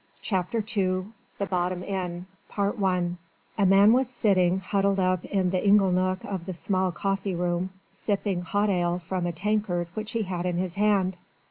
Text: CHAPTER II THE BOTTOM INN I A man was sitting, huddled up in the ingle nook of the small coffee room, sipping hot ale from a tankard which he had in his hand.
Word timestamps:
CHAPTER 0.23 0.65
II 0.75 1.13
THE 1.37 1.45
BOTTOM 1.47 1.83
INN 1.83 2.25
I 2.57 3.07
A 3.59 3.65
man 3.67 3.93
was 3.93 4.09
sitting, 4.09 4.57
huddled 4.57 4.99
up 4.99 5.23
in 5.25 5.51
the 5.51 5.63
ingle 5.63 5.91
nook 5.91 6.23
of 6.23 6.47
the 6.47 6.55
small 6.55 6.91
coffee 6.91 7.35
room, 7.35 7.69
sipping 7.93 8.41
hot 8.41 8.69
ale 8.71 8.97
from 8.97 9.27
a 9.27 9.31
tankard 9.31 9.89
which 9.93 10.13
he 10.13 10.23
had 10.23 10.47
in 10.47 10.57
his 10.57 10.73
hand. 10.73 11.17